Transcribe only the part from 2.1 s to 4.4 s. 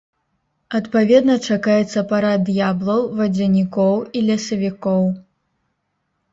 парад д'яблаў, вадзянікоў і